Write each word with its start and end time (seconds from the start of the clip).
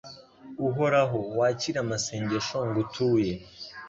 Uhoraho 0.67 1.19
wakire 1.37 1.77
amasengesho 1.83 2.57
ngutuye 2.67 3.31